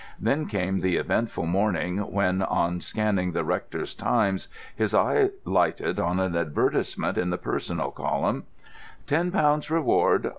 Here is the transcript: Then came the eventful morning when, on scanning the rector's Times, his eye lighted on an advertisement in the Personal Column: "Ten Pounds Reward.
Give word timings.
Then 0.19 0.47
came 0.47 0.79
the 0.79 0.95
eventful 0.95 1.45
morning 1.45 1.99
when, 1.99 2.41
on 2.41 2.81
scanning 2.81 3.33
the 3.33 3.43
rector's 3.43 3.93
Times, 3.93 4.47
his 4.75 4.95
eye 4.95 5.29
lighted 5.45 5.99
on 5.99 6.19
an 6.19 6.35
advertisement 6.35 7.19
in 7.19 7.29
the 7.29 7.37
Personal 7.37 7.91
Column: 7.91 8.45
"Ten 9.05 9.29
Pounds 9.29 9.69
Reward. 9.69 10.29